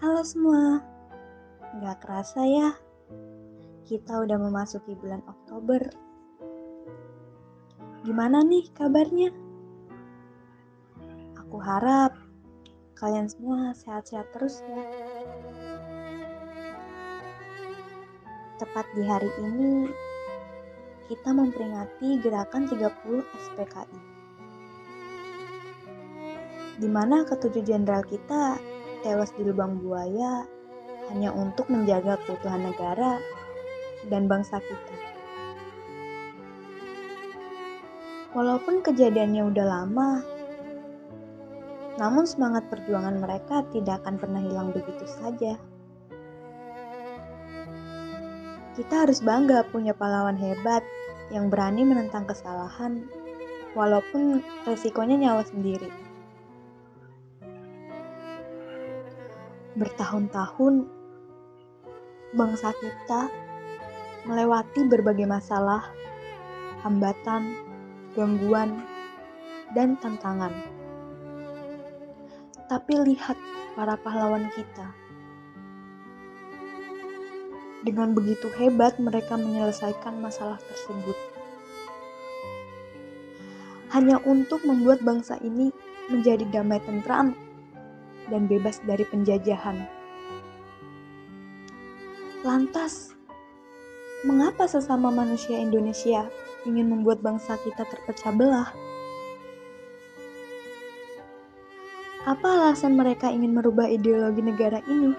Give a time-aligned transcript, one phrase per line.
[0.00, 0.80] Halo semua,
[1.76, 2.72] gak kerasa ya,
[3.84, 5.92] kita udah memasuki bulan Oktober.
[8.08, 9.28] Gimana nih kabarnya?
[11.36, 12.16] Aku harap
[12.96, 14.80] kalian semua sehat-sehat terus ya.
[18.56, 19.84] Tepat di hari ini,
[21.12, 23.20] kita memperingati gerakan 30
[23.52, 24.00] SPKI.
[26.80, 28.56] Di mana ketujuh jenderal kita
[29.00, 30.44] tewas di lubang buaya
[31.10, 33.18] hanya untuk menjaga keutuhan negara
[34.06, 34.96] dan bangsa kita.
[38.30, 40.10] Walaupun kejadiannya udah lama,
[41.98, 45.58] namun semangat perjuangan mereka tidak akan pernah hilang begitu saja.
[48.78, 50.86] Kita harus bangga punya pahlawan hebat
[51.34, 53.04] yang berani menentang kesalahan,
[53.74, 56.09] walaupun resikonya nyawa sendiri.
[59.78, 60.90] Bertahun-tahun,
[62.34, 63.30] bangsa kita
[64.26, 65.94] melewati berbagai masalah,
[66.82, 67.54] hambatan,
[68.18, 68.82] gangguan,
[69.70, 70.50] dan tantangan.
[72.66, 73.38] Tapi lihat
[73.78, 74.90] para pahlawan kita.
[77.86, 81.14] Dengan begitu hebat mereka menyelesaikan masalah tersebut.
[83.94, 85.70] Hanya untuk membuat bangsa ini
[86.10, 87.49] menjadi damai tentram
[88.30, 89.84] dan bebas dari penjajahan.
[92.40, 93.12] Lantas,
[94.24, 96.24] mengapa sesama manusia Indonesia
[96.64, 98.70] ingin membuat bangsa kita terpecah belah?
[102.24, 105.12] Apa alasan mereka ingin merubah ideologi negara ini?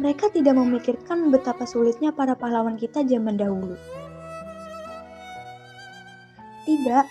[0.00, 3.76] Mereka tidak memikirkan betapa sulitnya para pahlawan kita zaman dahulu.
[6.64, 7.06] Tidak,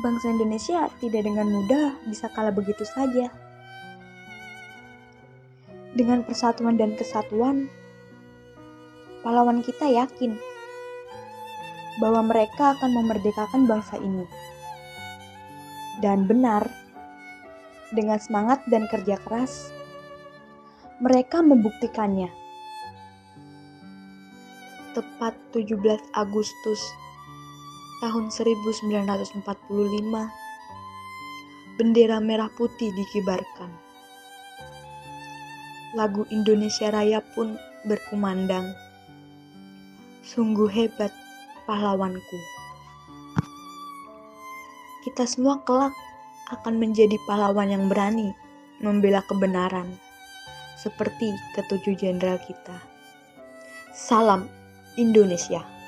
[0.00, 3.28] bangsa Indonesia tidak dengan mudah bisa kalah begitu saja.
[5.92, 7.68] Dengan persatuan dan kesatuan,
[9.20, 10.36] pahlawan kita yakin
[12.00, 14.24] bahwa mereka akan memerdekakan bangsa ini.
[16.00, 16.64] Dan benar,
[17.92, 19.68] dengan semangat dan kerja keras,
[21.02, 22.32] mereka membuktikannya.
[24.96, 25.76] Tepat 17
[26.16, 26.80] Agustus
[28.00, 29.44] tahun 1945,
[31.76, 33.68] bendera merah putih dikibarkan.
[35.92, 38.72] Lagu Indonesia Raya pun berkumandang.
[40.24, 41.12] Sungguh hebat
[41.68, 42.38] pahlawanku.
[45.04, 45.92] Kita semua kelak
[46.52, 48.32] akan menjadi pahlawan yang berani
[48.80, 49.92] membela kebenaran,
[50.80, 52.80] seperti ketujuh jenderal kita.
[53.92, 54.48] Salam
[54.96, 55.79] Indonesia.